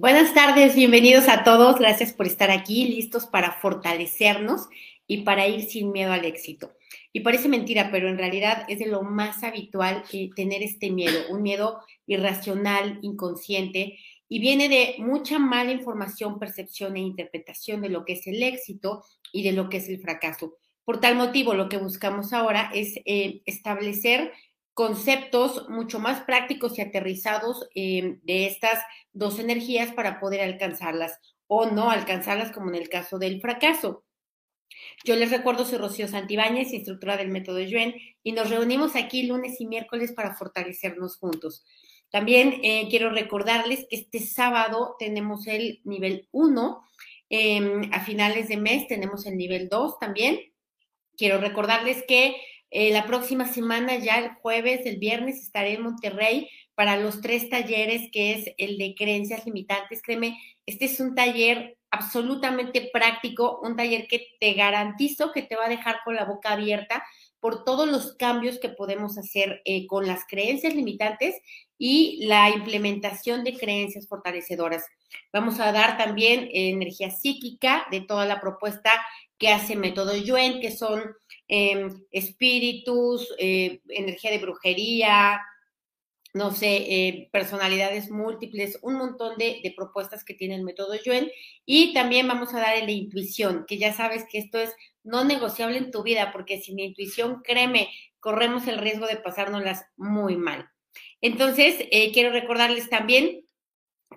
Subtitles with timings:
[0.00, 1.80] Buenas tardes, bienvenidos a todos.
[1.80, 4.68] Gracias por estar aquí, listos para fortalecernos
[5.08, 6.72] y para ir sin miedo al éxito.
[7.12, 11.18] Y parece mentira, pero en realidad es de lo más habitual eh, tener este miedo,
[11.30, 13.98] un miedo irracional, inconsciente,
[14.28, 19.02] y viene de mucha mala información, percepción e interpretación de lo que es el éxito
[19.32, 20.58] y de lo que es el fracaso.
[20.84, 24.30] Por tal motivo, lo que buscamos ahora es eh, establecer
[24.78, 28.80] conceptos mucho más prácticos y aterrizados eh, de estas
[29.12, 34.04] dos energías para poder alcanzarlas o no alcanzarlas como en el caso del fracaso.
[35.02, 39.60] Yo les recuerdo, soy Rocío Santibáñez, instructora del método Yuen, y nos reunimos aquí lunes
[39.60, 41.64] y miércoles para fortalecernos juntos.
[42.12, 46.84] También eh, quiero recordarles que este sábado tenemos el nivel 1,
[47.30, 50.38] em, a finales de mes tenemos el nivel 2 también.
[51.16, 52.36] Quiero recordarles que
[52.70, 57.48] eh, la próxima semana, ya el jueves, el viernes, estaré en Monterrey para los tres
[57.48, 60.02] talleres, que es el de creencias limitantes.
[60.02, 65.66] Créeme, este es un taller absolutamente práctico, un taller que te garantizo que te va
[65.66, 67.02] a dejar con la boca abierta
[67.40, 71.36] por todos los cambios que podemos hacer eh, con las creencias limitantes
[71.78, 74.84] y la implementación de creencias fortalecedoras.
[75.32, 78.90] Vamos a dar también energía psíquica de toda la propuesta
[79.38, 81.02] que hace Método Yuen, que son
[81.50, 85.40] Em, espíritus, eh, energía de brujería,
[86.34, 91.30] no sé, eh, personalidades múltiples, un montón de, propuestas que tiene el método Yuen.
[91.64, 95.78] Y también vamos a dar de intuición, que ya sabes que esto es no negociable
[95.78, 97.88] en tu vida, porque sin intuición, créeme,
[98.20, 100.68] corremos el riesgo de pasárnoslas muy mal.
[101.22, 103.47] Entonces, eh, quiero recordarles también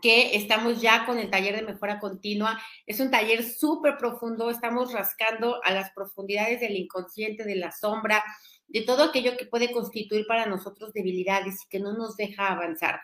[0.01, 2.59] que estamos ya con el taller de mejora continua.
[2.85, 8.23] Es un taller súper profundo, estamos rascando a las profundidades del inconsciente, de la sombra,
[8.67, 13.01] de todo aquello que puede constituir para nosotros debilidades y que no nos deja avanzar.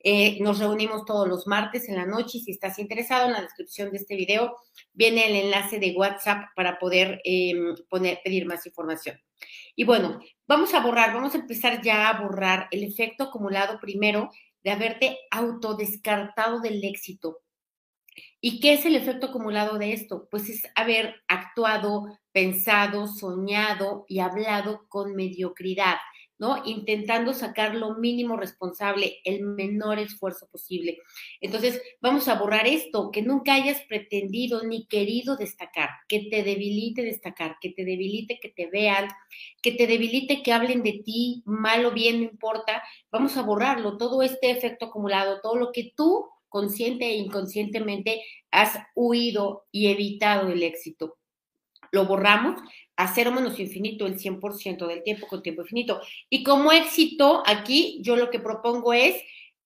[0.00, 3.90] Eh, nos reunimos todos los martes en la noche si estás interesado en la descripción
[3.90, 4.54] de este video
[4.92, 9.18] viene el enlace de WhatsApp para poder em, poner, pedir más información.
[9.74, 14.30] Y bueno, vamos a borrar, vamos a empezar ya a borrar el efecto acumulado primero
[14.64, 17.42] de haberte autodescartado del éxito.
[18.40, 20.28] ¿Y qué es el efecto acumulado de esto?
[20.30, 25.96] Pues es haber actuado, pensado, soñado y hablado con mediocridad.
[26.38, 26.62] ¿No?
[26.64, 30.98] Intentando sacar lo mínimo responsable, el menor esfuerzo posible.
[31.40, 37.02] Entonces, vamos a borrar esto, que nunca hayas pretendido ni querido destacar, que te debilite
[37.02, 39.08] destacar, que te debilite que te vean,
[39.62, 42.82] que te debilite que hablen de ti, mal o bien, no importa.
[43.10, 48.78] Vamos a borrarlo, todo este efecto acumulado, todo lo que tú consciente e inconscientemente has
[48.94, 51.16] huido y evitado el éxito.
[51.90, 52.60] Lo borramos
[52.96, 56.00] a cero menos infinito el 100% del tiempo con tiempo infinito.
[56.30, 59.16] Y como éxito, aquí yo lo que propongo es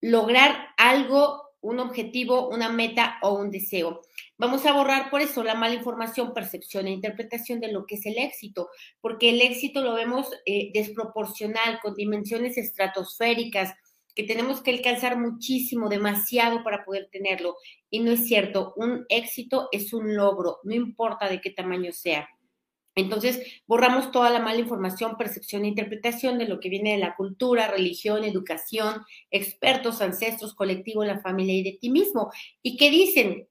[0.01, 4.01] lograr algo, un objetivo, una meta o un deseo.
[4.37, 8.05] Vamos a borrar por eso la mala información, percepción e interpretación de lo que es
[8.05, 8.69] el éxito,
[9.01, 13.73] porque el éxito lo vemos eh, desproporcional, con dimensiones estratosféricas,
[14.15, 17.55] que tenemos que alcanzar muchísimo, demasiado para poder tenerlo.
[17.89, 22.27] Y no es cierto, un éxito es un logro, no importa de qué tamaño sea.
[22.95, 27.15] Entonces, borramos toda la mala información, percepción e interpretación de lo que viene de la
[27.15, 32.31] cultura, religión, educación, expertos, ancestros, colectivo, la familia y de ti mismo.
[32.61, 33.47] ¿Y qué dicen?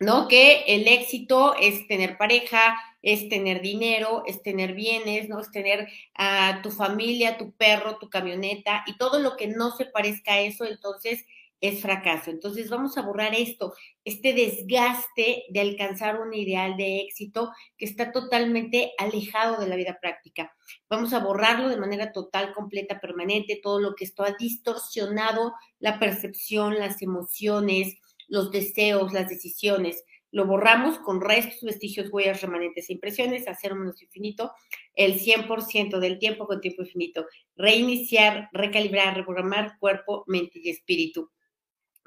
[0.00, 0.28] ¿No?
[0.28, 5.40] Que el éxito es tener pareja, es tener dinero, es tener bienes, ¿no?
[5.40, 9.86] Es tener a tu familia, tu perro, tu camioneta y todo lo que no se
[9.86, 11.24] parezca a eso, entonces
[11.60, 12.30] es fracaso.
[12.30, 13.74] Entonces vamos a borrar esto,
[14.04, 19.98] este desgaste de alcanzar un ideal de éxito que está totalmente alejado de la vida
[20.00, 20.54] práctica.
[20.88, 25.98] Vamos a borrarlo de manera total, completa, permanente, todo lo que esto ha distorsionado la
[25.98, 27.96] percepción, las emociones,
[28.28, 30.04] los deseos, las decisiones.
[30.30, 34.52] Lo borramos con restos, vestigios, huellas, remanentes e impresiones, hacer menos infinito,
[34.94, 37.24] el 100% del tiempo con tiempo infinito.
[37.56, 41.30] Reiniciar, recalibrar, reprogramar cuerpo, mente y espíritu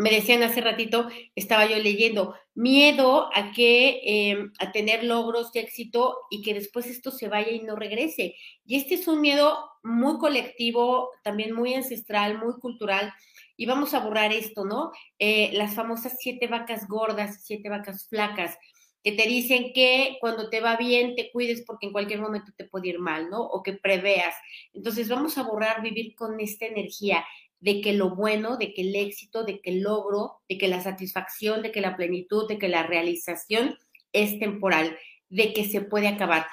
[0.01, 5.59] me decían hace ratito, estaba yo leyendo, miedo a que, em, a tener logros de
[5.59, 8.35] éxito y que después esto se vaya y no regrese.
[8.65, 13.13] Y este es un miedo muy colectivo, también muy ancestral, muy cultural.
[13.55, 14.91] Y vamos a borrar esto, ¿no?
[15.19, 18.57] Eh, las famosas siete vacas gordas, siete vacas flacas,
[19.03, 22.65] que te dicen que cuando te va bien te cuides porque en cualquier momento te
[22.65, 23.41] puede ir mal, ¿no?
[23.43, 24.33] O que preveas.
[24.73, 27.23] Entonces vamos a borrar vivir con esta energía
[27.61, 30.81] de que lo bueno, de que el éxito, de que el logro, de que la
[30.81, 33.77] satisfacción, de que la plenitud, de que la realización
[34.11, 34.97] es temporal,
[35.29, 36.47] de que se puede acabar.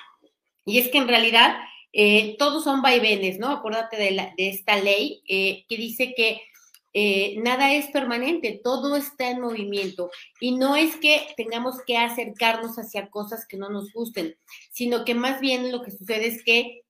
[0.64, 1.56] Y es que en realidad
[1.92, 3.48] eh, todos son vaivenes, ¿no?
[3.48, 6.42] Acuérdate de, de esta ley eh, que dice que
[6.94, 10.10] eh, nada es permanente, todo está en movimiento.
[10.40, 14.36] Y no es que tengamos que acercarnos hacia cosas que no nos gusten,
[14.72, 16.82] sino que más bien lo que sucede es que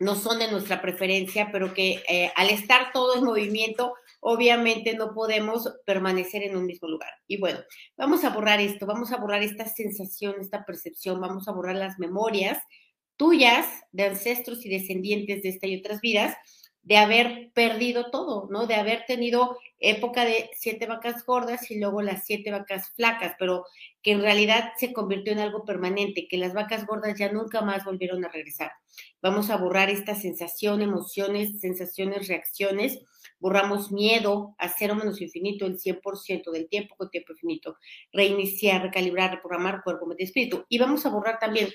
[0.00, 5.14] no son de nuestra preferencia, pero que eh, al estar todo en movimiento, obviamente no
[5.14, 7.10] podemos permanecer en un mismo lugar.
[7.26, 7.60] Y bueno,
[7.96, 11.98] vamos a borrar esto, vamos a borrar esta sensación, esta percepción, vamos a borrar las
[11.98, 12.58] memorias
[13.16, 16.36] tuyas de ancestros y descendientes de esta y otras vidas
[16.84, 18.66] de haber perdido todo, ¿no?
[18.66, 23.64] De haber tenido época de siete vacas gordas y luego las siete vacas flacas, pero
[24.02, 27.84] que en realidad se convirtió en algo permanente, que las vacas gordas ya nunca más
[27.84, 28.70] volvieron a regresar.
[29.24, 33.00] Vamos a borrar esta sensación, emociones, sensaciones, reacciones.
[33.38, 37.78] Borramos miedo a cero menos infinito el 100% del tiempo con tiempo infinito.
[38.12, 40.66] Reiniciar, recalibrar, reprogramar cuerpo, mente espíritu.
[40.68, 41.70] Y vamos a borrar también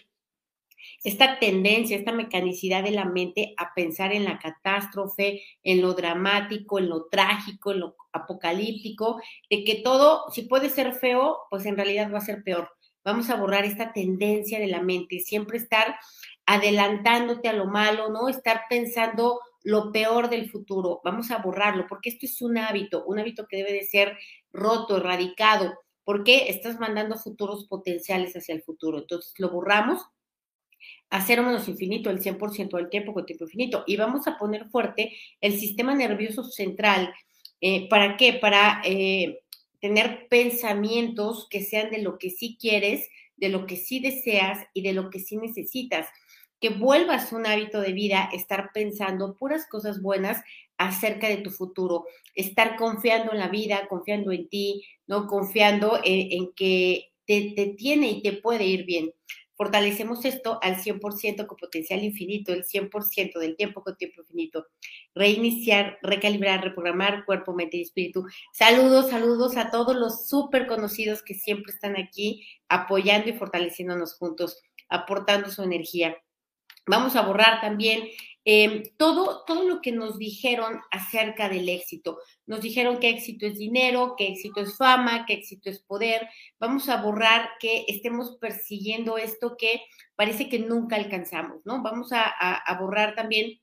[1.04, 6.78] esta tendencia, esta mecanicidad de la mente a pensar en la catástrofe, en lo dramático,
[6.78, 9.20] en lo trágico, en lo apocalíptico,
[9.50, 12.70] de que todo, si puede ser feo, pues en realidad va a ser peor.
[13.04, 15.96] Vamos a borrar esta tendencia de la mente, siempre estar
[16.50, 18.28] adelantándote a lo malo, ¿no?
[18.28, 21.00] Estar pensando lo peor del futuro.
[21.04, 24.18] Vamos a borrarlo, porque esto es un hábito, un hábito que debe de ser
[24.52, 28.98] roto, erradicado, porque estás mandando futuros potenciales hacia el futuro.
[28.98, 30.02] Entonces lo borramos
[31.12, 33.84] a cero menos infinito el 100% del tiempo con tiempo infinito.
[33.86, 37.14] Y vamos a poner fuerte el sistema nervioso central.
[37.62, 38.34] Eh, ¿Para qué?
[38.34, 39.42] Para eh,
[39.80, 43.08] tener pensamientos que sean de lo que sí quieres,
[43.38, 46.08] de lo que sí deseas y de lo que sí necesitas.
[46.60, 50.44] Que vuelvas un hábito de vida, estar pensando puras cosas buenas
[50.78, 55.28] acerca de tu futuro, estar confiando en la vida, confiando en ti, ¿no?
[55.28, 59.12] Confiando en, que te, te tiene y te puede ir bien
[59.60, 64.68] fortalecemos esto al 100% con potencial infinito, el 100% del tiempo con tiempo infinito.
[65.14, 68.26] Reiniciar, recalibrar, reprogramar cuerpo, mente y espíritu.
[68.54, 74.62] Saludos, saludos a todos los súper conocidos que siempre están aquí apoyando y fortaleciéndonos juntos,
[74.88, 76.16] aportando su energía.
[76.90, 78.10] Vamos a borrar también
[78.52, 82.20] Em, todo, todo lo que nos dijeron acerca del éxito.
[82.48, 86.28] Nos dijeron que éxito es dinero, que éxito es fama, que éxito es poder.
[86.60, 89.84] Vamos a borrar que estemos persiguiendo esto que
[90.16, 91.84] parece que nunca alcanzamos, ¿no?
[91.84, 92.36] Vamos a,
[92.80, 93.60] borrar también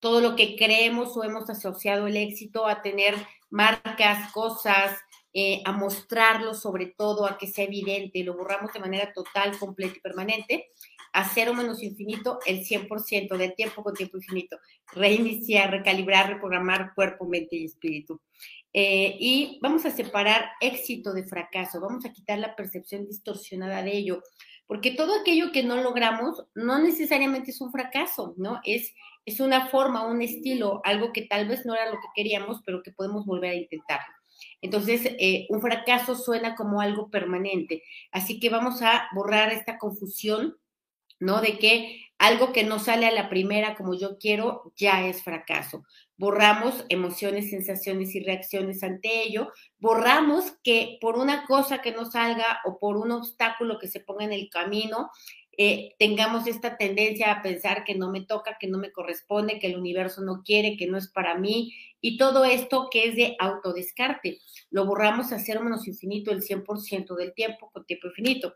[0.00, 3.14] todo lo que creemos o hemos asociado el éxito a tener
[3.48, 4.98] marcas, cosas,
[5.40, 9.94] eh, a mostrarlo sobre todo, a que sea evidente, lo borramos de manera total, completa
[9.96, 10.66] y permanente
[11.12, 14.58] a cero menos infinito el 100% del tiempo con tiempo infinito.
[14.92, 18.20] Reiniciar, recalibrar, reprogramar cuerpo, mente y espíritu.
[18.72, 23.96] Eh, y vamos a separar éxito de fracaso, vamos a quitar la percepción distorsionada de
[23.96, 24.22] ello,
[24.66, 28.60] porque todo aquello que no logramos no necesariamente es un fracaso, ¿no?
[28.64, 28.92] Es,
[29.24, 32.82] es una forma, un estilo, algo que tal vez no era lo que queríamos, pero
[32.82, 34.17] que podemos volver a intentarlo.
[34.60, 37.82] Entonces, eh, un fracaso suena como algo permanente.
[38.12, 40.56] Así que vamos a borrar esta confusión
[41.20, 41.40] ¿no?
[41.40, 45.84] De que algo que no sale a la primera como yo quiero ya es fracaso.
[46.16, 49.52] Borramos emociones, sensaciones y reacciones ante ello.
[49.78, 54.24] Borramos que por una cosa que no salga o por un obstáculo que se ponga
[54.24, 55.10] en el camino,
[55.60, 59.66] eh, tengamos esta tendencia a pensar que no me toca, que no me corresponde, que
[59.66, 63.34] el universo no quiere, que no es para mí, y todo esto que es de
[63.40, 64.38] autodescarte.
[64.70, 68.54] Lo borramos a cero menos infinito el 100% del tiempo con tiempo infinito.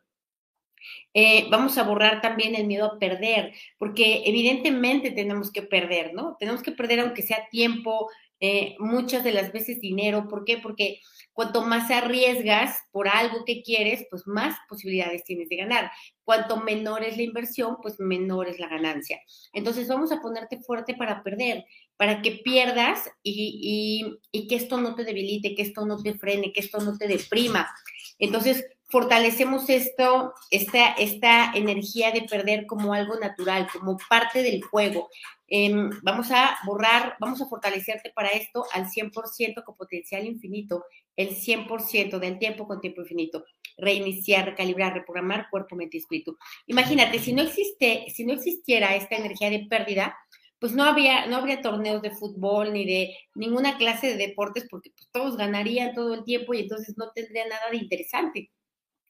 [1.13, 6.37] Eh, vamos a borrar también el miedo a perder, porque evidentemente tenemos que perder, ¿no?
[6.39, 8.09] Tenemos que perder aunque sea tiempo,
[8.43, 10.27] eh, muchas de las veces dinero.
[10.29, 10.59] ¿Por qué?
[10.59, 10.99] Porque
[11.33, 15.93] cuanto más arriesgas por algo que quieres, pues más posibilidades tienes de ganar.
[16.25, 19.21] Cuanto menor es la inversión, pues menor es la ganancia.
[19.53, 21.65] Entonces vamos a ponerte fuerte para perder,
[21.97, 26.53] para que pierdas y, y que esto no te debilite, que esto no te frene,
[26.53, 27.71] que esto no te deprima.
[28.19, 35.09] Entonces, fortalecemos esto, esta, esta energía de perder como algo natural, como parte del juego.
[35.49, 40.85] Em, vamos a borrar, vamos a fortalecerte para esto al 100% con potencial infinito,
[41.17, 43.47] el 100% del tiempo con tiempo infinito.
[43.79, 46.37] Reiniciar, recalibrar, reprogramar cuerpo, mente y espíritu.
[46.67, 50.15] Imagínate, si no existe, si no existiera esta energía de pérdida,
[50.63, 54.93] pues no había, no habría torneos de fútbol ni de ninguna clase de deportes porque
[54.97, 58.53] pues, todos ganarían todo el tiempo y entonces no tendría nada de interesante.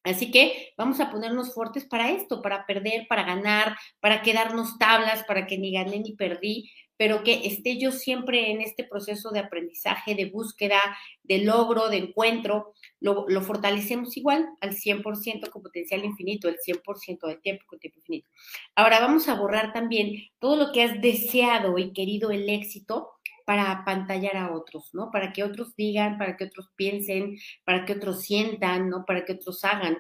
[0.05, 5.25] Así que vamos a ponernos fuertes para esto, para perder, para ganar, para quedarnos tablas,
[5.25, 9.41] para que ni gané ni perdí, pero que esté yo siempre en este proceso de
[9.41, 10.81] aprendizaje, de búsqueda,
[11.25, 17.41] de logro, de encuentro, lo, fortalecemos igual al 100% con potencial infinito, el 100% del
[17.41, 18.29] tiempo con tiempo infinito.
[18.77, 23.11] Ahora vamos a borrar también todo lo que has deseado y querido el éxito
[23.53, 25.11] para apantallar a otros, ¿no?
[25.11, 29.05] Para que otros digan, para que otros piensen, para que otros sientan, ¿no?
[29.05, 29.99] Para que otros hagan.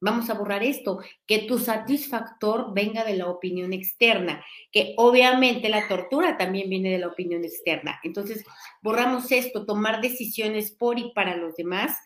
[0.00, 5.88] Vamos a borrar esto, que tu satisfactor venga de la opinión externa, que obviamente la
[5.88, 8.00] tortura también viene de la opinión externa.
[8.02, 8.46] Entonces,
[8.80, 11.98] borramos esto, tomar decisiones por y para los demás,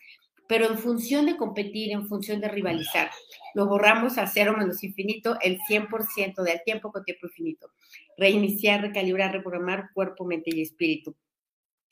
[0.47, 3.09] pero en función de competir, en función de rivalizar.
[3.53, 7.71] Lo borramos a cero menos infinito el 100% del tiempo con tiempo infinito.
[8.17, 11.15] Reiniciar, recalibrar, reprogramar cuerpo, mente y espíritu.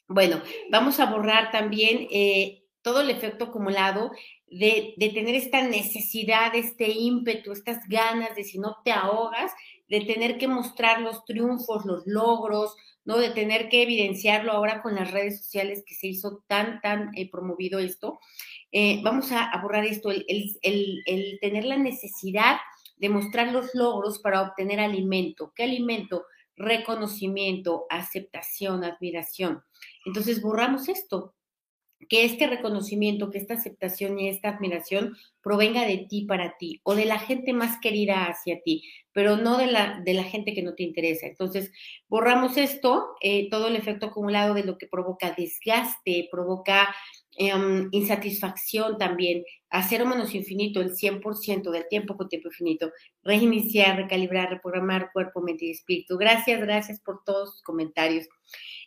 [0.07, 4.11] Bueno, vamos a borrar también eh, todo el efecto acumulado
[4.47, 9.51] de, de, tener esta necesidad, este ímpetu, estas ganas de si no te ahogas,
[9.87, 12.75] de tener que mostrar los triunfos, los logros,
[13.05, 13.17] ¿no?
[13.17, 17.29] De tener que evidenciarlo ahora con las redes sociales que se hizo tan, tan eh,
[17.29, 18.19] promovido esto.
[18.71, 20.25] Eh, vamos a, borrar esto, el,
[20.61, 22.57] el, tener la necesidad
[22.97, 25.51] de mostrar los logros para obtener alimento.
[25.55, 26.25] ¿Qué alimento?
[26.55, 29.63] Reconocimiento, aceptación, admiración.
[30.05, 31.35] Entonces borramos esto,
[32.07, 36.95] que este reconocimiento, que esta aceptación y esta admiración provenga de ti para ti o
[36.95, 40.63] de la gente más querida hacia ti, pero no de la, de la gente que
[40.63, 41.27] no te interesa.
[41.27, 41.71] Entonces,
[42.07, 46.95] borramos esto, eh, todo el efecto acumulado de lo que provoca desgaste, provoca
[47.37, 52.91] em, insatisfacción también, hacer o menos infinito el 100% del tiempo con tiempo infinito,
[53.23, 56.17] reiniciar, recalibrar, reprogramar cuerpo, mente y espíritu.
[56.17, 58.27] Gracias, gracias por todos sus comentarios.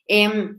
[0.07, 0.59] Em,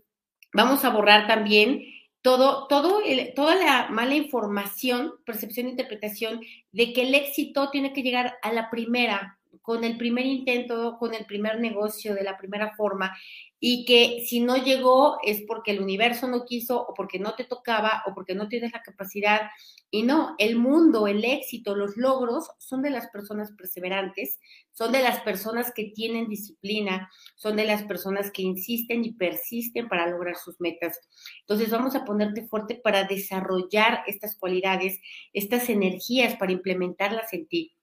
[0.53, 1.81] vamos a borrar también
[2.21, 3.01] todo, todo
[3.35, 8.69] toda la mala información, percepción interpretación de que el éxito tiene que llegar a la
[8.69, 13.15] primera, con el primer intento, con el primer negocio, de la primera forma,
[13.59, 17.43] y que si no llegó es porque el universo no quiso o porque no te
[17.43, 19.41] tocaba o porque no tienes la capacidad.
[19.89, 24.39] Y no, el mundo, el éxito, los logros son de las personas perseverantes,
[24.71, 29.87] son de las personas que tienen disciplina, son de las personas que insisten y persisten
[29.87, 30.99] para lograr sus metas.
[31.41, 34.99] Entonces vamos a ponerte fuerte para desarrollar estas cualidades,
[35.33, 37.76] estas energías, para implementarlas en ti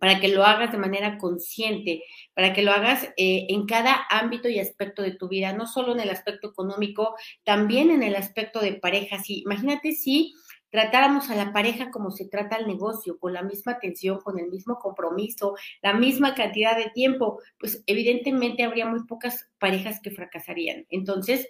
[0.00, 2.02] para que lo hagas de manera consciente,
[2.34, 5.92] para que lo hagas eh, en cada ámbito y aspecto de tu vida, no solo
[5.92, 7.14] en el aspecto económico,
[7.44, 9.18] también en el aspecto de pareja.
[9.18, 10.34] Sí, imagínate si
[10.70, 14.48] tratáramos a la pareja como se trata al negocio, con la misma atención, con el
[14.48, 20.86] mismo compromiso, la misma cantidad de tiempo, pues evidentemente habría muy pocas parejas que fracasarían.
[20.90, 21.48] Entonces,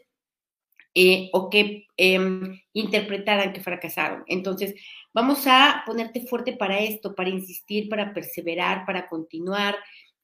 [0.95, 4.25] eh, o que em, interpretaran que fracasaron.
[4.27, 4.75] Entonces,
[5.13, 9.77] vamos a ponerte fuerte para esto, para insistir, para perseverar, para continuar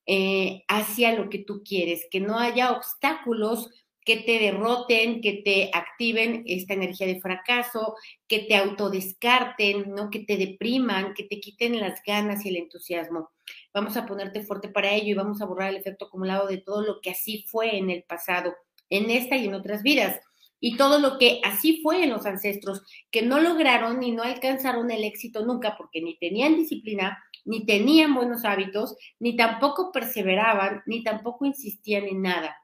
[0.07, 3.71] eh, hacia lo que tú quieres, que no haya obstáculos
[4.05, 7.95] que te derroten, que te activen esta energía de fracaso,
[8.29, 10.11] que te autodescarten, ¿no?
[10.11, 13.31] que te depriman, que te quiten las ganas y el entusiasmo.
[13.73, 16.83] Vamos a ponerte fuerte para ello y vamos a borrar el efecto acumulado de todo
[16.83, 18.55] lo que así fue en el pasado,
[18.91, 20.21] en esta y en otras vidas
[20.67, 22.81] y todo lo que así fue en los ancestros,
[23.11, 28.15] que no lograron ni no alcanzaron el éxito nunca porque ni tenían disciplina, ni tenían
[28.15, 32.57] buenos hábitos, ni tampoco perseveraban, ni tampoco insistían en nada.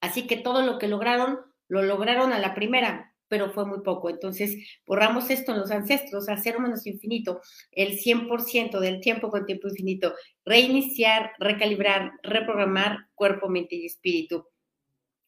[0.00, 4.10] Así que todo lo que lograron, lo lograron a la primera, pero fue muy poco.
[4.10, 9.68] Entonces, borramos esto en los ancestros, hacer menos infinito, el 100% del tiempo con tiempo
[9.68, 14.48] infinito, reiniciar, recalibrar, reprogramar cuerpo, mente y espíritu.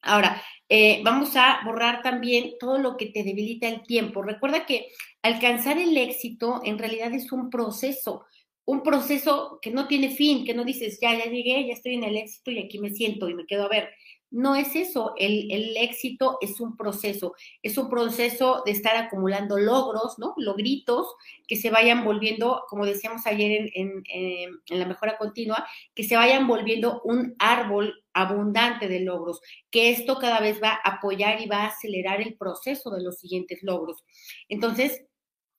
[0.02, 4.22] Ahora, eh, vamos a borrar también todo lo que te debilita el tiempo.
[4.22, 4.88] Recuerda que
[5.22, 8.24] alcanzar el éxito en realidad es un proceso,
[8.64, 12.04] un proceso que no tiene fin, que no dices, ya, ya llegué, ya estoy en
[12.04, 13.90] el éxito y aquí me siento y me quedo a ver.
[14.32, 20.18] No es eso, el, éxito es un proceso, es un proceso de estar acumulando logros,
[20.18, 20.32] ¿no?
[20.38, 21.06] Logritos
[21.46, 26.46] que se vayan volviendo, como decíamos ayer en, en la mejora continua, que se vayan
[26.48, 31.64] volviendo un árbol abundante de logros, que esto cada vez va a apoyar y va
[31.64, 34.02] a acelerar el proceso de los siguientes logros.
[34.48, 35.04] Entonces,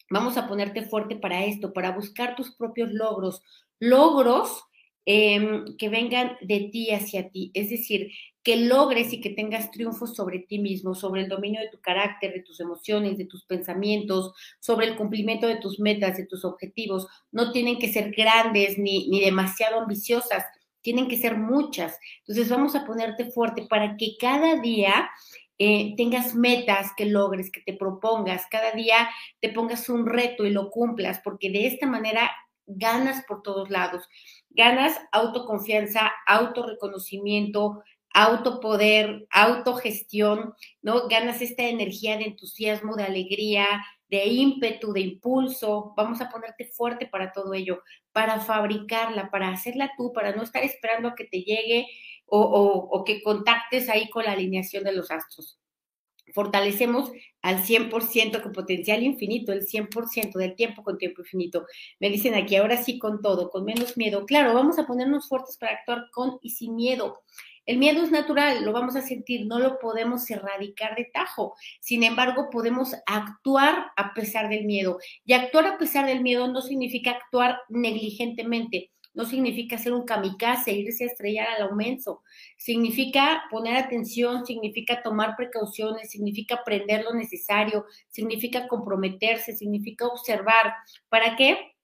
[0.10, 3.44] vamos a ponerte fuerte para esto, para buscar tus propios logros,
[3.80, 4.64] logros
[5.06, 8.10] Em, que vengan de ti hacia ti, es decir,
[8.42, 12.32] que logres y que tengas triunfos sobre ti mismo, sobre el dominio de tu carácter,
[12.32, 17.08] de tus emociones, de tus pensamientos, sobre el cumplimiento de tus metas, de tus objetivos.
[17.34, 20.46] No tienen que ser grandes ni, ni demasiado ambiciosas,
[20.82, 21.98] tienen que ser muchas.
[22.20, 25.10] Entonces vamos a ponerte fuerte para que cada día
[25.58, 29.10] eh, tengas metas que logres, que te propongas, cada día
[29.42, 32.32] te pongas un reto y lo cumplas, porque de esta manera
[32.66, 34.08] ganas por todos lados
[34.54, 41.08] ganas autoconfianza, autorreconocimiento, autopoder, autogestión, ¿no?
[41.08, 45.94] Ganas esta energía de entusiasmo, de alegría, de ímpetu, de impulso.
[45.98, 50.64] Vamos a ponerte fuerte para todo ello, para fabricarla, para hacerla tú, para no estar
[50.64, 51.88] esperando a que te llegue
[52.26, 55.60] o, que contactes ahí con la alineación de los astros.
[56.34, 57.12] Fortalecemos
[57.42, 61.66] al 100% con potencial infinito, el 100% del tiempo con tiempo infinito.
[62.00, 64.26] Me dicen aquí, ahora sí con todo, con menos miedo.
[64.26, 67.22] Claro, vamos a ponernos fuertes para actuar con y sin miedo.
[67.66, 71.56] El miedo es natural, lo vamos a sentir, no lo podemos erradicar de tajo.
[71.80, 74.98] Sin embargo, podemos actuar a pesar del miedo.
[75.24, 80.72] Y actuar a pesar del miedo no significa actuar negligentemente, no significa ser un kamikaze,
[80.72, 82.24] irse a estrellar al aumento.
[82.58, 90.74] Significa poner atención, significa tomar precauciones, significa aprender lo necesario, significa comprometerse, significa observar.
[91.10, 91.76] ¿Para qué?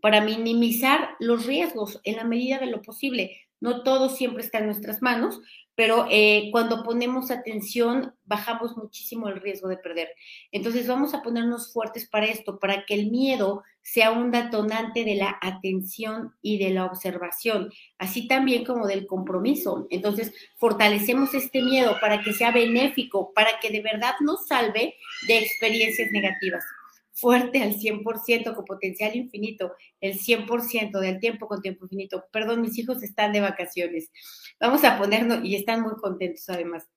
[0.00, 3.38] Para minimizar los riesgos en la medida de lo posible.
[3.60, 5.40] No todo siempre está en nuestras manos,
[5.74, 10.08] pero eh, cuando ponemos atención bajamos muchísimo el riesgo de perder.
[10.50, 15.16] Entonces vamos a ponernos fuertes para esto, para que el miedo sea un detonante de
[15.16, 19.86] la atención y de la observación, así también como del compromiso.
[19.90, 24.94] Entonces fortalecemos este miedo para que sea benéfico, para que de verdad nos salve
[25.26, 26.64] de experiencias negativas
[27.12, 32.24] fuerte al 100% con potencial infinito, el 100% del tiempo con tiempo infinito.
[32.32, 34.10] Perdón, mis hijos están de vacaciones.
[34.58, 36.88] Vamos a ponernos, y están muy contentos además,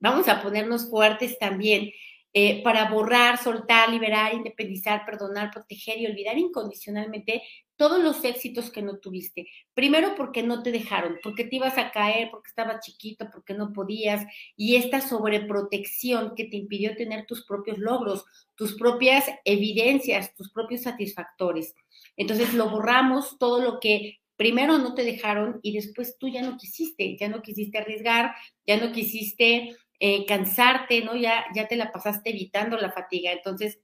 [0.00, 1.90] vamos a ponernos fuertes también
[2.34, 7.42] eh, para borrar, soltar, liberar, independizar, perdonar, proteger y olvidar incondicionalmente
[7.78, 9.48] todos los éxitos que no tuviste.
[9.72, 13.72] Primero porque no te dejaron, porque te ibas a caer, porque estabas chiquito, porque no
[13.72, 18.24] podías, y esta sobreprotección que te impidió tener tus propios logros,
[18.56, 21.74] tus propias evidencias, tus propios satisfactores.
[22.16, 26.56] Entonces lo borramos todo lo que primero no te dejaron y después tú ya no
[26.56, 28.34] quisiste, ya no quisiste arriesgar,
[28.66, 31.16] ya no quisiste eh, cansarte, ¿no?
[31.16, 33.32] Ya, ya te la pasaste evitando la fatiga.
[33.32, 33.80] Entonces,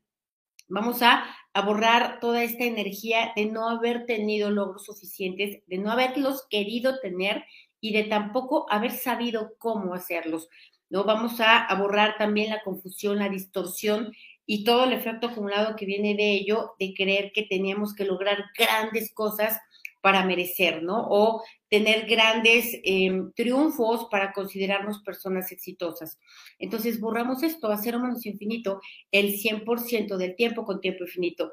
[0.68, 1.24] Vamos a,
[1.64, 7.44] borrar toda esta energía de no haber tenido logros suficientes, de no haberlos querido tener
[7.80, 10.48] y de tampoco haber sabido cómo hacerlos.
[10.90, 11.04] ¿no?
[11.04, 14.12] Vamos a, a borrar también la confusión, la distorsión
[14.46, 18.44] y todo el efecto acumulado que viene de ello, de creer que teníamos que lograr
[18.58, 19.60] grandes cosas
[20.04, 21.06] para merecer, ¿no?
[21.08, 26.18] O tener grandes em, triunfos para considerarnos personas exitosas.
[26.58, 31.52] Entonces, borramos esto a cero menos infinito el 100% del tiempo con tiempo infinito.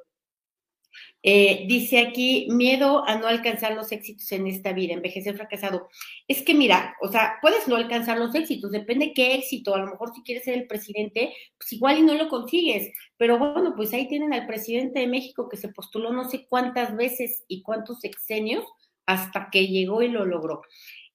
[1.23, 5.87] Eh, dice aquí, miedo a no alcanzar los éxitos en esta vida, envejecer fracasado.
[6.27, 9.75] Es que mira, o sea, puedes no alcanzar los éxitos, depende qué éxito.
[9.75, 12.91] A lo mejor si quieres ser el presidente, pues igual y no lo consigues.
[13.17, 16.95] Pero bueno, pues ahí tienen al presidente de México que se postuló no sé cuántas
[16.95, 18.65] veces y cuántos sexenios
[19.05, 20.61] hasta que llegó y lo logró.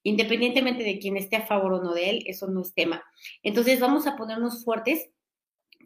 [0.03, 3.03] Independientemente de quién esté a favor o no de él, eso no es tema.
[3.43, 5.09] Entonces vamos a ponernos fuertes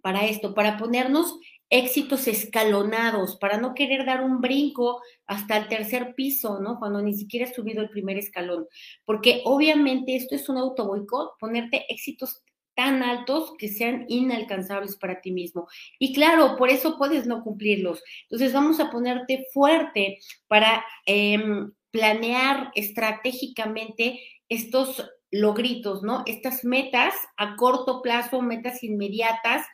[0.01, 1.39] para esto, para ponernos
[1.71, 6.77] éxitos escalonados, para no querer dar un brinco hasta el tercer piso, ¿no?
[6.77, 8.67] Cuando ni siquiera has subido el primer escalón.
[9.05, 12.43] Porque obviamente esto es un autoboicot, ponerte éxitos
[12.75, 15.67] tan altos que sean inalcanzables para ti mismo.
[15.97, 18.03] Y claro, por eso puedes no cumplirlos.
[18.23, 26.23] Entonces vamos a ponerte fuerte para em, planear estratégicamente estos logritos, ¿no?
[26.25, 29.65] Estas metas a corto plazo, metas inmediatas,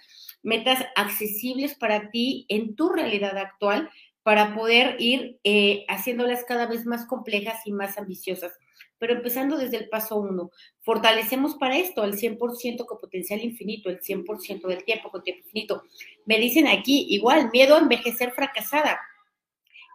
[0.43, 3.89] metas accesibles para ti en tu realidad actual
[4.23, 8.51] para poder ir eh, haciéndolas cada vez más complejas y más ambiciosas.
[8.99, 14.01] Pero empezando desde el paso uno, fortalecemos para esto el 100% con potencial infinito, el
[14.01, 15.83] 100% del tiempo con tiempo infinito.
[16.25, 18.99] Me dicen aquí, igual, miedo a envejecer fracasada.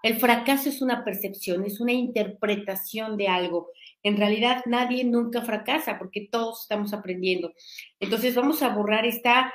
[0.02, 3.70] El fracaso es una percepción, es una interpretación de algo.
[4.02, 7.52] En realidad nadie nunca fracasa porque todos estamos aprendiendo.
[8.00, 9.52] Entonces vamos a borrar esta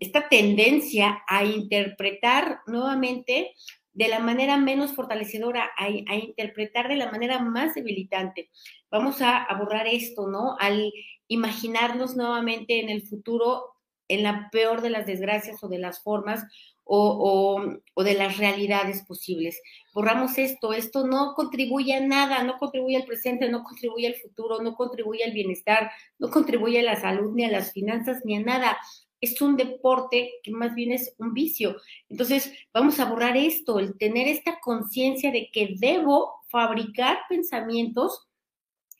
[0.00, 3.54] esta tendencia a interpretar nuevamente
[3.92, 8.48] de la manera menos fortalecedora, a, interpretar de la manera más debilitante.
[8.92, 10.56] Vamos a, borrar esto, ¿no?
[10.60, 10.92] Al
[11.26, 13.64] imaginarnos nuevamente en el futuro
[14.06, 16.44] en la peor de las desgracias o de las formas
[16.84, 19.60] o, o, de las realidades posibles.
[19.92, 24.62] Borramos esto, esto no contribuye a nada, no contribuye al presente, no contribuye al futuro,
[24.62, 28.40] no contribuye al bienestar, no contribuye a la salud, ni a las finanzas, ni a
[28.40, 28.78] nada
[29.20, 31.76] es un deporte que más bien es un vicio.
[32.08, 38.28] Entonces, vamos a borrar esto, el tener esta conciencia de que debo fabricar pensamientos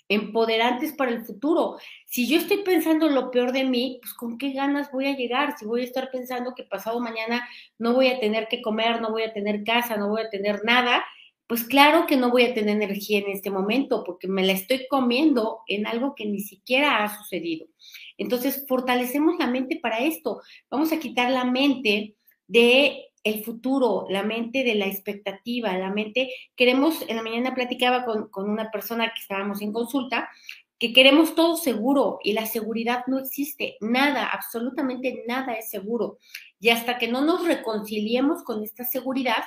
[0.08, 1.76] empoderantes para el futuro.
[2.06, 5.56] Si yo estoy pensando lo peor de mí, pues con qué ganas voy a llegar.
[5.58, 7.46] Si voy a estar pensando que pasado mañana
[7.78, 10.64] no voy a tener que comer, no voy a tener casa, no voy a tener
[10.64, 11.04] nada,
[11.46, 14.86] pues claro que no voy a tener energía en este momento porque me la estoy
[14.88, 17.66] comiendo en algo que ni siquiera ha sucedido.
[18.18, 20.42] Entonces, fortalecemos la mente para esto.
[20.70, 26.30] Vamos a quitar la mente de el futuro, la mente de la expectativa, la mente,
[26.56, 30.28] queremos, en la mañana platicaba con, con una persona que estábamos en consulta,
[30.78, 33.76] que queremos todo seguro y la seguridad no existe.
[33.80, 36.18] Nada, absolutamente nada es seguro.
[36.60, 39.44] Y hasta que no nos reconciliemos con esta seguridad,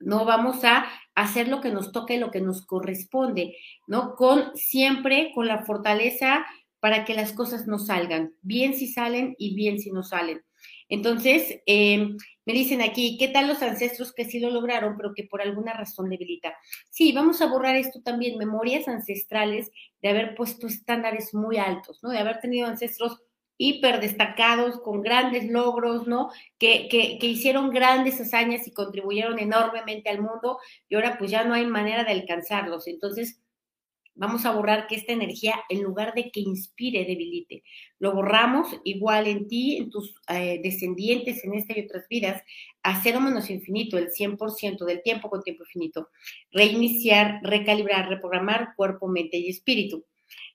[0.00, 4.14] no vamos a hacer lo que nos toque, lo que nos corresponde, ¿no?
[4.14, 6.46] Con siempre con la fortaleza
[6.84, 10.44] para que las cosas no salgan, bien si salen y bien si no salen.
[10.90, 15.24] Entonces, em, me dicen aquí, ¿qué tal los ancestros que sí lo lograron, pero que
[15.24, 16.54] por alguna razón debilita?
[16.90, 19.70] Sí, vamos a borrar esto también, memorias ancestrales
[20.02, 22.10] de haber puesto estándares muy altos, ¿no?
[22.10, 23.18] De haber tenido ancestros
[23.56, 26.32] hiper destacados, con grandes logros, ¿no?
[26.58, 30.58] Que, que, que, hicieron grandes hazañas y contribuyeron enormemente al mundo
[30.90, 32.88] y ahora pues ya no hay manera de alcanzarlos.
[32.88, 33.40] Entonces,
[34.14, 37.62] vamos a borrar que esta energía, en lugar de que inspire, debilite.
[37.98, 42.42] Lo borramos igual en ti, en tus eh, descendientes, en esta y otras vidas,
[42.82, 46.08] a cero menos infinito, el 100% del tiempo con tiempo infinito.
[46.52, 50.04] Reiniciar, recalibrar, reprogramar cuerpo, mente y espíritu.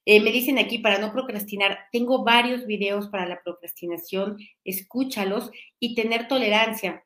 [0.05, 5.95] Eh, me dicen aquí, para no procrastinar, tengo varios videos para la procrastinación, escúchalos y
[5.95, 7.05] tener tolerancia.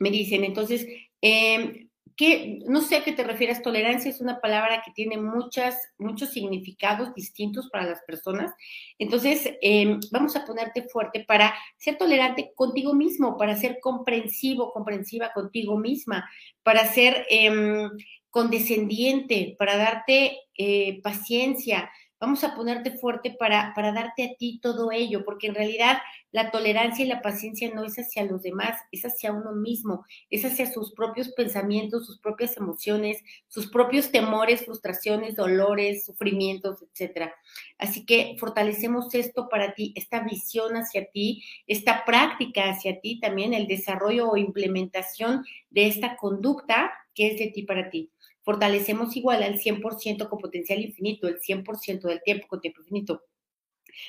[0.00, 0.86] Me dicen, entonces,
[1.22, 5.76] eh, ¿qué, no sé a qué te refieres, tolerancia es una palabra que tiene muchas,
[5.98, 8.52] muchos significados distintos para las personas.
[8.98, 15.32] Entonces, em, vamos a ponerte fuerte para ser tolerante contigo mismo, para ser comprensivo, comprensiva
[15.32, 16.28] contigo misma,
[16.62, 17.90] para ser em,
[18.30, 21.90] condescendiente, para darte eh, paciencia,
[22.24, 25.98] Vamos a ponerte fuerte para, para darte a ti todo ello, porque en realidad
[26.34, 30.44] la tolerancia y la paciencia no es hacia los demás, es hacia uno mismo, es
[30.44, 37.32] hacia sus propios pensamientos, sus propias emociones, sus propios temores, frustraciones, dolores, sufrimientos, etcétera.
[37.78, 43.54] Así que fortalecemos esto para ti, esta visión hacia ti, esta práctica hacia ti, también
[43.54, 48.10] el desarrollo o implementación de esta conducta que es de ti para ti
[48.42, 53.22] fortalecemos igual al 100% con potencial infinito, el 100% del tiempo con tiempo infinito.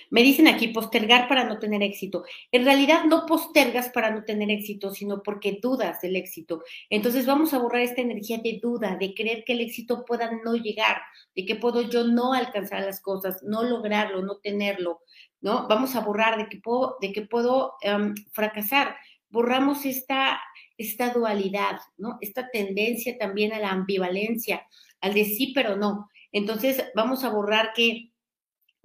[0.09, 2.23] Me dicen aquí postergar para no tener éxito.
[2.51, 6.63] En realidad no postergas para no tener éxito, sino porque dudas del éxito.
[6.89, 10.55] Entonces vamos a borrar esta energía de duda, de creer que el éxito pueda no
[10.55, 11.01] llegar,
[11.35, 15.01] de que puedo yo no alcanzar las cosas, no lograrlo, no tenerlo,
[15.41, 15.67] ¿no?
[15.67, 18.95] Vamos a borrar de que puedo, de que puedo em, fracasar.
[19.29, 20.39] Borramos esta
[20.77, 22.17] esta dualidad, ¿no?
[22.21, 24.67] Esta tendencia también a la ambivalencia,
[25.01, 26.09] al de sí pero no.
[26.31, 28.11] Entonces vamos a borrar que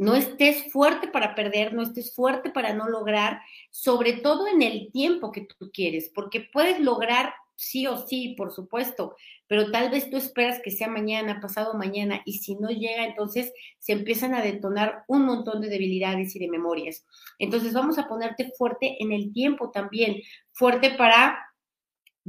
[0.01, 4.91] no estés fuerte para perder, no estés fuerte para no lograr, sobre todo en el
[4.91, 9.15] tiempo que tú quieres, porque puedes lograr sí o sí, por supuesto,
[9.47, 13.53] pero tal vez tú esperas que sea mañana, pasado mañana, y si no llega, entonces
[13.79, 17.05] se empiezan a detonar un montón de debilidades y de memorias.
[17.39, 21.39] Entonces vamos a ponerte fuerte en el tiempo también, fuerte para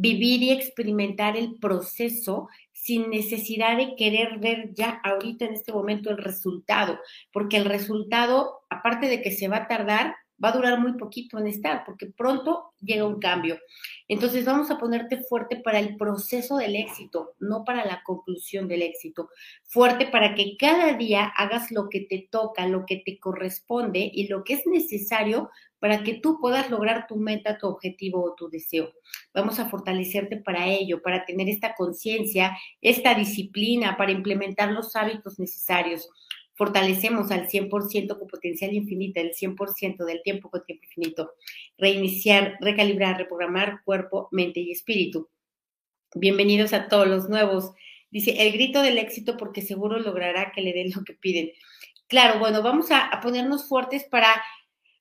[0.01, 6.09] vivir y experimentar el proceso sin necesidad de querer ver ya ahorita en este momento
[6.09, 6.99] el resultado,
[7.31, 11.37] porque el resultado, aparte de que se va a tardar, va a durar muy poquito
[11.37, 13.59] en estar, porque pronto llega un cambio.
[14.07, 18.81] Entonces vamos a ponerte fuerte para el proceso del éxito, no para la conclusión del
[18.81, 19.29] éxito.
[19.63, 24.27] Fuerte para que cada día hagas lo que te toca, lo que te corresponde y
[24.27, 25.49] lo que es necesario
[25.81, 28.93] para que tú puedas lograr tu meta, tu objetivo o tu deseo.
[29.33, 35.39] Vamos a fortalecerte para ello, para tener esta conciencia, esta disciplina, para implementar los hábitos
[35.39, 36.07] necesarios.
[36.61, 41.33] Fortalecemos al 100% con potencial infinito, el 100% del tiempo con tiempo infinito.
[41.75, 45.27] Reiniciar, recalibrar, reprogramar cuerpo, mente y espíritu.
[46.13, 47.71] Bienvenidos a todos los nuevos.
[48.11, 51.49] Dice, el grito del éxito porque seguro logrará que le den lo que piden.
[52.05, 54.31] Claro, bueno, vamos a, a ponernos fuertes para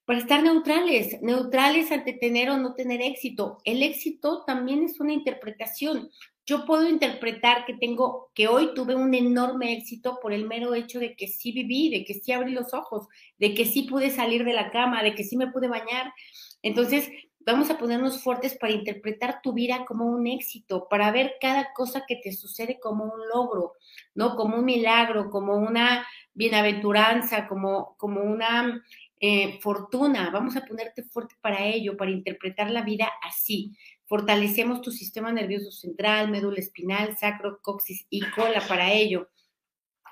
[0.07, 3.59] para estar neutrales, neutrales ante tener o no tener éxito.
[3.64, 6.11] El éxito también es una interpretación.
[6.51, 10.99] Yo puedo interpretar que tengo, que hoy tuve un enorme éxito por el mero hecho
[10.99, 13.07] de que sí viví, de que sí abrí los ojos,
[13.39, 16.13] de que sí pude salir de la cama, de que sí me pude bañar.
[16.61, 17.09] Entonces,
[17.47, 22.03] vamos a ponernos fuertes para interpretar tu vida como un éxito, para ver cada cosa
[22.09, 23.75] que te sucede como un logro,
[24.17, 24.35] ¿no?
[24.35, 28.83] Como un milagro, como una bienaventuranza, como, como una
[29.21, 33.71] eh, fortuna, vamos a ponerte fuerte para ello, para interpretar la vida así.
[34.11, 39.29] Fortalecemos tu sistema nervioso central, médula espinal, sacro, coxis y cola para ello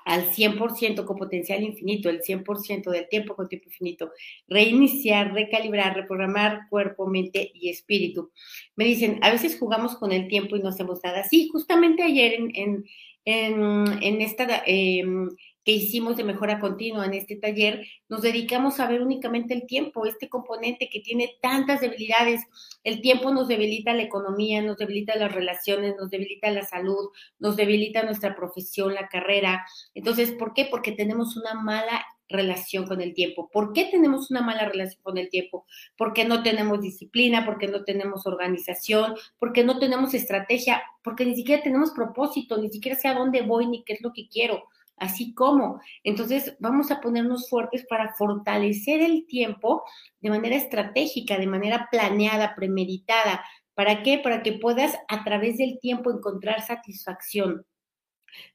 [0.05, 4.13] al 100% con potencial infinito, el 100% del tiempo con tiempo infinito.
[4.47, 8.31] Reiniciar, recalibrar, reprogramar cuerpo, mente y espíritu.
[8.77, 11.25] Me dicen, a veces jugamos con el tiempo y no hacemos nada.
[11.25, 12.85] Sí, justamente ayer en,
[13.25, 15.29] en, en, esta, em,
[15.63, 20.05] que hicimos de mejora continua en este taller, nos dedicamos a ver únicamente el tiempo,
[20.05, 22.41] este componente que tiene tantas debilidades.
[22.83, 27.55] El tiempo nos debilita la economía, nos debilita las relaciones, nos debilita la salud, nos
[27.55, 29.65] debilita nuestra profesión, la carrera.
[29.93, 30.65] Entonces, ¿por qué?
[30.65, 33.49] Porque tenemos una mala relación con el tiempo.
[33.51, 35.65] ¿Por qué tenemos una mala relación con el tiempo?
[35.97, 41.63] Porque no tenemos disciplina, porque no tenemos organización, porque no tenemos estrategia, porque ni siquiera
[41.63, 44.63] tenemos propósito, ni siquiera sé a dónde voy ni qué es lo que quiero.
[44.99, 49.83] Así como, entonces vamos a ponernos fuertes para fortalecer el tiempo
[50.19, 53.43] de manera estratégica, de manera planeada, premeditada.
[53.73, 54.19] ¿Para qué?
[54.19, 57.65] Para que puedas a través del tiempo encontrar satisfacción,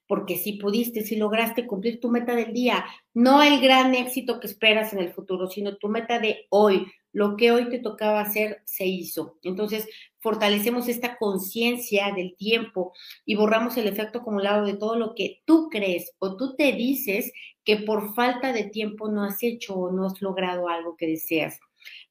[0.07, 4.47] porque si pudiste, si lograste cumplir tu meta del día, no el gran éxito que
[4.47, 8.61] esperas en el futuro, sino tu meta de hoy, lo que hoy te tocaba hacer
[8.65, 9.39] se hizo.
[9.43, 9.89] Entonces,
[10.25, 12.95] fortalecemos esta conciencia del tiempo
[13.27, 17.31] y borramos el efecto acumulado de todo lo que tú crees o tú te dices
[17.63, 21.61] que por falta de tiempo no has hecho o no has logrado algo que deseas.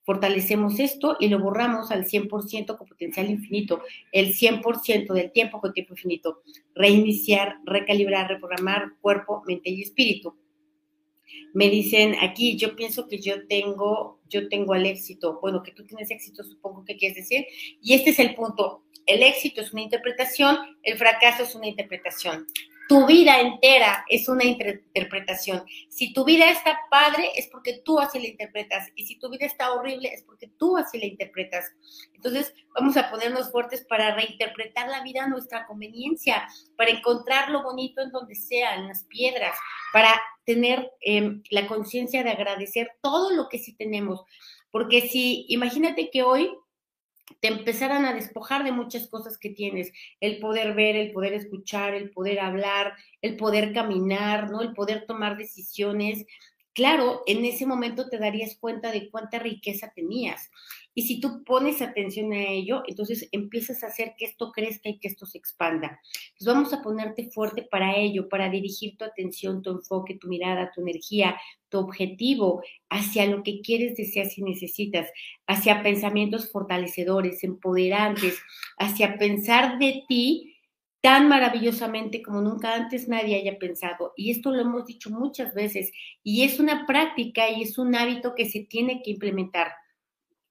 [0.04, 5.74] Fortalecemos esto y lo borramos al 100% con potencial infinito, el 100% del tiempo con
[5.74, 6.44] tiempo infinito.
[6.76, 10.36] Reiniciar, recalibrar, reprogramar cuerpo, mente y espíritu.
[11.54, 15.40] Me dicen aquí, yo pienso que yo tengo, yo tengo el éxito.
[15.42, 17.46] Bueno, que tú tienes éxito, supongo que quieres decir.
[17.82, 18.84] Y este es el punto.
[19.06, 22.48] El éxito es una interpretación, el fracaso es una interpretación.
[22.90, 25.64] Tu vida entera es una interpretación.
[25.90, 28.90] Si tu vida está padre, es porque tú así la interpretas.
[28.96, 31.72] Y si tu vida está horrible, es porque tú así la interpretas.
[32.14, 37.64] Entonces, vamos a ponernos fuertes para reinterpretar la vida a nuestra conveniencia, para encontrar lo
[37.64, 39.58] bonito en donde sea, en las piedras,
[39.94, 44.24] para tener em, la conciencia de agradecer todo lo que sí tenemos.
[44.72, 46.52] Porque si, imagínate que hoy
[47.40, 51.94] te empezarán a despojar de muchas cosas que tienes, el poder ver, el poder escuchar,
[51.94, 54.62] el poder hablar, el poder caminar, ¿no?
[54.62, 56.26] El poder tomar decisiones.
[56.74, 60.50] Claro, en ese momento te darías cuenta de cuánta riqueza tenías.
[60.96, 64.98] Y si tú pones atención a ello, entonces empiezas a hacer que esto crezca y
[65.00, 66.00] que esto se expanda.
[66.38, 70.72] Pues vamos a ponerte fuerte para ello, para dirigir tu atención, tu enfoque, tu mirada,
[70.74, 75.10] tu energía, tu objetivo hacia lo que quieres, deseas y necesitas,
[75.48, 78.40] hacia pensamientos fortalecedores, empoderantes,
[78.78, 80.53] hacia pensar de ti
[81.04, 84.14] tan maravillosamente como nunca antes nadie haya pensado.
[84.16, 85.92] Y esto lo hemos dicho muchas veces,
[86.24, 89.74] y es una práctica y es un hábito que se tiene que implementar.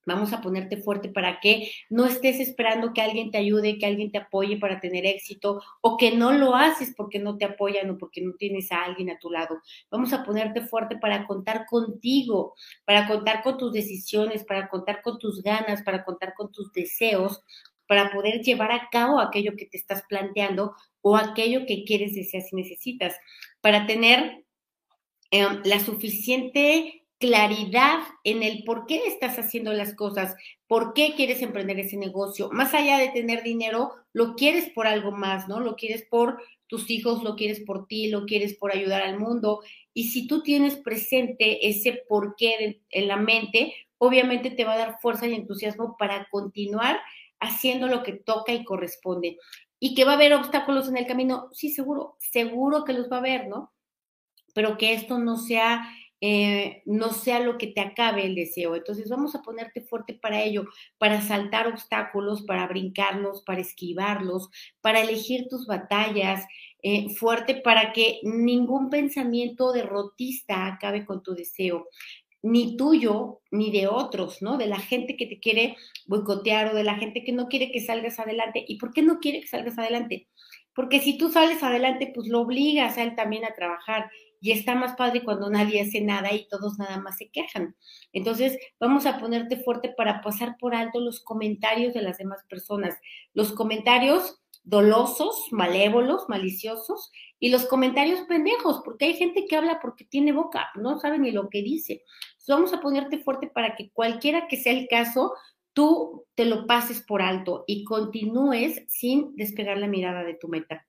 [0.05, 4.11] Vamos a ponerte fuerte para que no estés esperando que alguien te ayude, que alguien
[4.11, 7.97] te apoye para tener éxito o que no lo haces porque no te apoyan o
[7.97, 9.59] porque no tienes a alguien a tu lado.
[9.89, 12.53] Vamos a ponerte fuerte para contar contigo,
[12.85, 17.41] para contar con tus decisiones, para contar con tus ganas, para contar con tus deseos,
[17.87, 22.51] para poder llevar a cabo aquello que te estás planteando o aquello que quieres, deseas
[22.51, 23.15] y necesitas,
[23.61, 24.45] para tener
[25.31, 30.35] em, la suficiente claridad en el por qué estás haciendo las cosas,
[30.67, 32.49] por qué quieres emprender ese negocio.
[32.51, 35.61] Más allá de tener dinero, lo quieres por algo más, ¿no?
[35.61, 39.61] Lo quieres por tus hijos, lo quieres por ti, lo quieres por ayudar al mundo.
[39.93, 44.77] Y si tú tienes presente ese por qué en la mente, obviamente te va a
[44.77, 46.99] dar fuerza y entusiasmo para continuar
[47.43, 49.37] haciendo lo que toca y corresponde.
[49.79, 53.17] Y que va a haber obstáculos en el camino, sí, seguro, seguro que los va
[53.17, 53.73] a haber, ¿no?
[54.53, 55.83] Pero que esto no sea
[56.25, 58.77] eh, no sea lo que te acabe el deseo.
[58.77, 60.63] Entonces vamos a ponerte fuerte para ello,
[60.97, 66.45] para saltar obstáculos, para brincarlos, para esquivarlos, para elegir tus batallas,
[66.81, 71.89] eh, fuerte para que ningún pensamiento derrotista acabe con tu deseo
[72.43, 74.57] ni tuyo ni de otros, ¿no?
[74.57, 77.79] De la gente que te quiere boicotear o de la gente que no quiere que
[77.79, 78.63] salgas adelante.
[78.67, 80.27] ¿Y por qué no quiere que salgas adelante?
[80.75, 84.09] Porque si tú sales adelante, pues lo obligas a él también a trabajar
[84.41, 87.75] y está más padre cuando nadie hace nada y todos nada más se quejan.
[88.11, 92.95] Entonces, vamos a ponerte fuerte para pasar por alto los comentarios de las demás personas,
[93.33, 100.05] los comentarios dolosos, malévolos, maliciosos y los comentarios pendejos, porque hay gente que habla porque
[100.05, 102.03] tiene boca, no sabe ni lo que dice.
[102.47, 105.33] Vamos a ponerte fuerte para que cualquiera que sea el caso,
[105.73, 110.85] tú te lo pases por alto y continúes sin despegar la mirada de tu meta.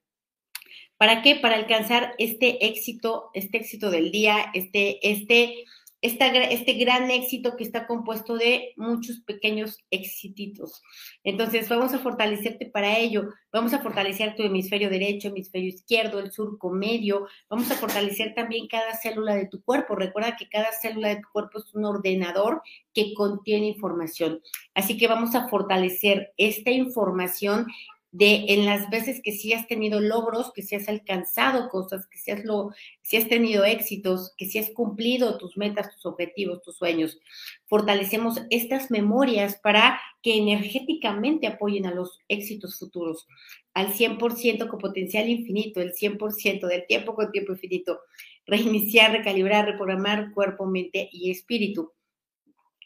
[0.97, 1.37] ¿Para qué?
[1.37, 5.65] Para alcanzar este éxito, este éxito del día, este, este,
[6.05, 10.83] este gran éxito que está compuesto de muchos pequeños éxitos.
[11.25, 13.31] Entonces, vamos a fortalecerte para ello.
[13.51, 17.27] Vamos a fortalecer tu hemisferio derecho, hemisferio izquierdo, el surco medio.
[17.49, 19.95] Vamos a fortalecer también cada célula de tu cuerpo.
[19.95, 22.63] Recuerda que cada célula de tu cuerpo es un ordenador
[22.93, 24.41] que contiene información.
[24.75, 27.67] Así que vamos a fortalecer esta información
[28.15, 32.17] de en las veces que sí has tenido logros, que sí has alcanzado cosas, que
[32.17, 32.71] sí has, lo,
[33.03, 37.19] si has tenido éxitos, que sí has cumplido tus metas, tus objetivos, tus sueños.
[37.67, 43.27] Fortalecemos estas memorias para que energéticamente apoyen a los éxitos futuros
[43.75, 47.99] al 100% con potencial infinito, el 100% del tiempo con tiempo infinito.
[48.47, 51.93] Reiniciar, recalibrar, reprogramar cuerpo, mente y espíritu.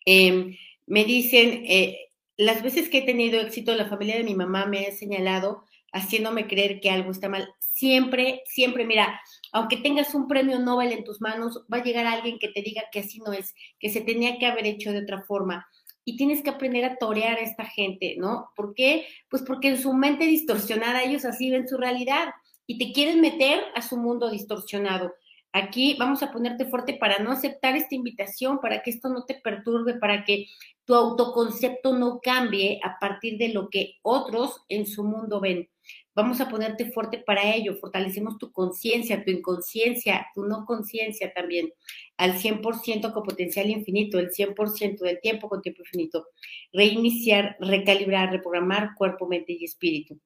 [0.06, 2.07] Em, me dicen, eh,
[2.38, 6.46] las veces que he tenido éxito, la familia de mi mamá me ha señalado, haciéndome
[6.46, 7.52] creer que algo está mal.
[7.58, 9.20] Siempre, siempre, mira,
[9.52, 12.84] aunque tengas un premio Nobel en tus manos, va a llegar alguien que te diga
[12.92, 15.66] que así no es, que se tenía que haber hecho de otra forma.
[16.04, 18.50] Y tienes que aprender a torear a esta gente, ¿no?
[18.54, 19.06] ¿Por qué?
[19.28, 22.28] Pues porque en su mente distorsionada ellos así ven su realidad
[22.68, 25.12] y te quieren meter a su mundo distorsionado.
[25.52, 29.34] Aquí vamos a ponerte fuerte para no aceptar esta invitación, para que esto no te
[29.34, 30.46] perturbe, para que
[30.84, 35.68] tu autoconcepto no cambie a partir de lo que otros en su mundo ven.
[36.14, 41.72] Vamos a ponerte fuerte para ello, fortalecemos tu conciencia, tu inconsciencia, tu no conciencia también,
[42.16, 46.26] al 100% con potencial infinito, el 100% del tiempo con tiempo infinito.
[46.72, 50.18] Reiniciar, recalibrar, reprogramar cuerpo, mente y espíritu.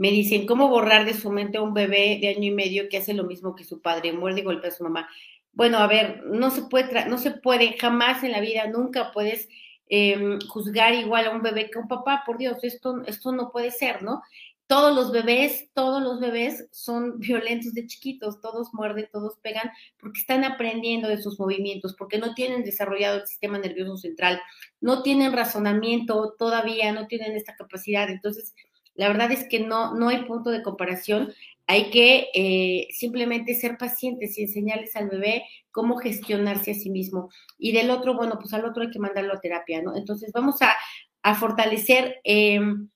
[0.00, 2.96] Me dicen, ¿cómo borrar de su mente a un bebé de año y medio que
[2.96, 5.10] hace lo mismo que su padre, muerde y golpea a su mamá?
[5.52, 9.46] Bueno, a ver, no se puede, no se puede, jamás en la vida, nunca puedes
[9.90, 13.50] em, juzgar igual a un bebé que a un papá, por Dios, esto, esto no
[13.50, 14.22] puede ser, ¿no?
[14.66, 20.20] Todos los bebés, todos los bebés son violentos de chiquitos, todos muerden, todos pegan, porque
[20.20, 24.40] están aprendiendo de sus movimientos, porque no tienen desarrollado el sistema nervioso central,
[24.80, 28.08] no tienen razonamiento todavía, no tienen esta capacidad.
[28.08, 28.54] Entonces,
[29.00, 31.32] la verdad es que no, no hay punto de comparación.
[31.66, 37.30] Hay que eh, simplemente ser pacientes y enseñarles al bebé cómo gestionarse a sí mismo.
[37.58, 39.96] Y del otro, bueno, pues al otro hay que mandarlo a terapia, ¿no?
[39.96, 42.90] Entonces vamos a, fortalecer em,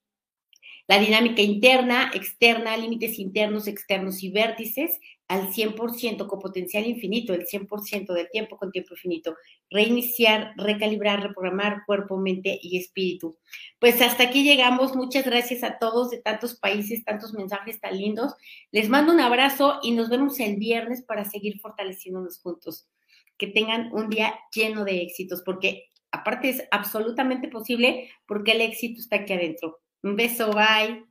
[0.86, 7.46] la dinámica interna, externa, límites internos, externos y vértices al 100% con potencial infinito, el
[7.46, 9.36] 100% del tiempo con tiempo infinito.
[9.70, 13.38] Reiniciar, recalibrar, reprogramar cuerpo, mente y espíritu.
[13.78, 14.94] Pues hasta aquí llegamos.
[14.94, 18.34] Muchas gracias a todos de tantos países, tantos mensajes tan lindos.
[18.70, 22.86] Les mando un abrazo y nos vemos el viernes para seguir fortaleciéndonos juntos.
[23.38, 29.00] Que tengan un día lleno de éxitos, porque aparte es absolutamente posible porque el éxito
[29.00, 29.80] está aquí adentro.
[30.04, 31.04] Un beso, bye.